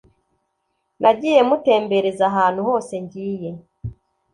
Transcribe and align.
Nagiye 1.01 1.41
mutembereza 1.49 2.23
ahantu 2.31 2.61
hose 2.67 2.93
ngiye 3.03 3.51